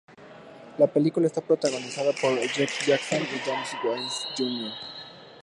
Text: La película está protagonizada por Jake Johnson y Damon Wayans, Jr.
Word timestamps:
La 0.79 0.87
película 0.87 1.27
está 1.27 1.41
protagonizada 1.41 2.11
por 2.19 2.33
Jake 2.35 2.73
Johnson 2.87 3.19
y 3.21 3.47
Damon 3.47 3.67
Wayans, 3.99 4.25
Jr. 4.35 4.71